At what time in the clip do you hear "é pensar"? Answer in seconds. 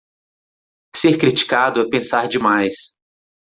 1.81-2.27